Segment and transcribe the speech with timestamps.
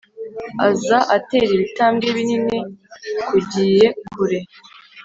[0.67, 2.57] Aza atera ibitambwe binini
[3.27, 4.39] kugiye kure